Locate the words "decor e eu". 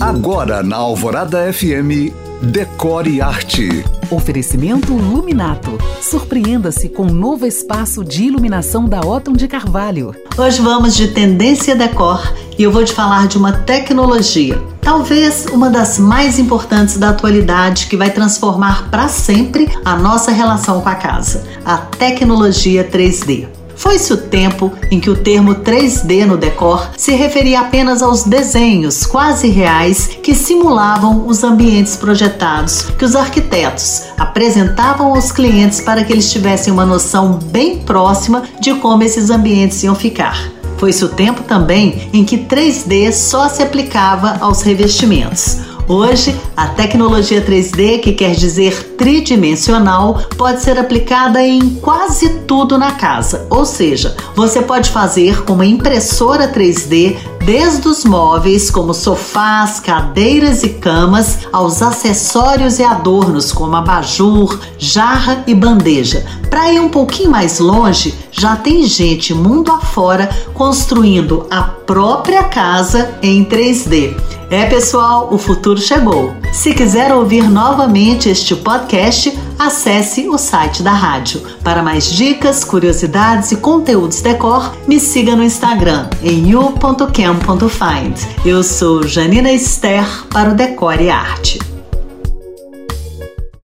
11.74-12.70